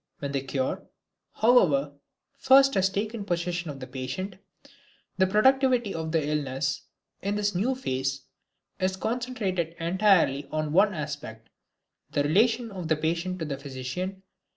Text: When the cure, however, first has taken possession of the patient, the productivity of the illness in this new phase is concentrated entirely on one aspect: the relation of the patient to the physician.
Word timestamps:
When 0.17 0.31
the 0.31 0.41
cure, 0.41 0.87
however, 1.31 1.93
first 2.35 2.73
has 2.73 2.89
taken 2.89 3.23
possession 3.23 3.69
of 3.69 3.79
the 3.79 3.85
patient, 3.85 4.37
the 5.19 5.27
productivity 5.27 5.93
of 5.93 6.11
the 6.11 6.27
illness 6.27 6.81
in 7.21 7.35
this 7.35 7.53
new 7.53 7.75
phase 7.75 8.21
is 8.79 8.95
concentrated 8.95 9.75
entirely 9.79 10.47
on 10.51 10.73
one 10.73 10.95
aspect: 10.95 11.49
the 12.09 12.23
relation 12.23 12.71
of 12.71 12.87
the 12.87 12.95
patient 12.95 13.37
to 13.37 13.45
the 13.45 13.59
physician. 13.59 14.23